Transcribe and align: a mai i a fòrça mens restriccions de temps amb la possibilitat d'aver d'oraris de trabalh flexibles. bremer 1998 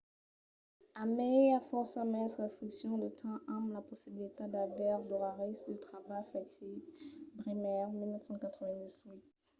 a 1.01 1.03
mai 1.15 1.37
i 1.47 1.55
a 1.59 1.65
fòrça 1.69 1.99
mens 2.13 2.33
restriccions 2.43 3.01
de 3.03 3.09
temps 3.19 3.45
amb 3.55 3.65
la 3.75 3.81
possibilitat 3.89 4.47
d'aver 4.55 4.95
d'oraris 5.09 5.59
de 5.67 5.75
trabalh 5.85 6.29
flexibles. 6.31 6.87
bremer 7.37 7.81
1998 7.97 9.15